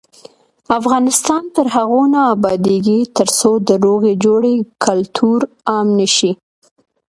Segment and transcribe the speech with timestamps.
[0.79, 5.39] افغانستان تر هغو نه ابادیږي، ترڅو د روغې جوړې کلتور
[5.69, 6.31] عام نشي.